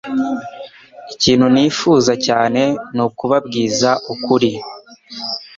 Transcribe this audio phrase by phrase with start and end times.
[1.13, 2.61] ikintu nifuza cyane
[2.95, 4.51] nuku babwiza ukuri